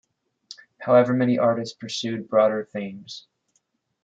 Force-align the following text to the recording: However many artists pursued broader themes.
However 0.79 1.13
many 1.13 1.37
artists 1.37 1.75
pursued 1.77 2.27
broader 2.27 2.65
themes. 2.65 3.27